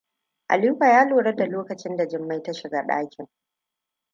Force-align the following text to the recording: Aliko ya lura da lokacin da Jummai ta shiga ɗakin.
Aliko 0.47 0.85
ya 0.85 1.05
lura 1.05 1.35
da 1.35 1.45
lokacin 1.45 1.97
da 1.97 2.07
Jummai 2.07 2.43
ta 2.43 2.53
shiga 2.53 2.83
ɗakin. 2.83 3.27